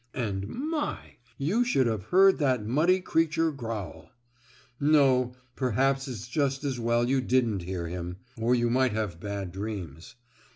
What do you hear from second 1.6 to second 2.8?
should have heard that